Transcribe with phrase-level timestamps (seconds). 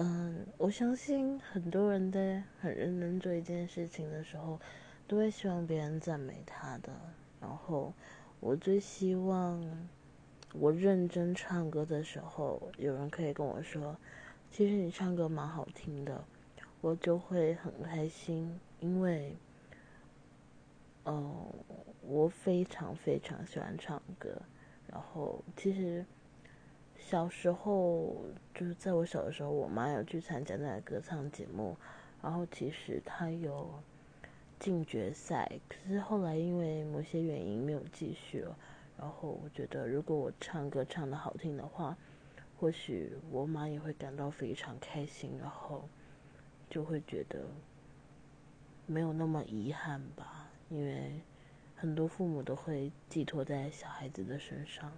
[0.00, 4.60] 嗯，我相信很多人在很认真做一件事情的时候，
[5.08, 6.92] 都会希望别人赞美他的。
[7.40, 7.92] 然后，
[8.38, 9.60] 我最希望
[10.52, 13.96] 我认真唱歌的时候，有人可以跟我说
[14.52, 16.24] ：“其实你唱歌蛮好听的。”
[16.80, 19.36] 我就会很开心，因为，
[21.06, 21.52] 嗯，
[22.02, 24.40] 我非常非常喜欢唱歌。
[24.86, 26.06] 然后，其实。
[27.08, 28.14] 小时候
[28.54, 31.74] 就是在我小的时候，我妈有去参加那个歌唱节目，
[32.20, 33.66] 然后其实她有
[34.60, 38.54] 进决赛，可是后来因为某些原因没有继续了。
[38.98, 41.96] 然后我觉得，如果我唱歌唱的好听的话，
[42.60, 45.88] 或许我妈也会感到非常开心，然后
[46.68, 47.46] 就会觉得
[48.84, 50.50] 没有那么遗憾吧。
[50.68, 51.22] 因为
[51.74, 54.92] 很多父母都会寄托在小孩子的身上。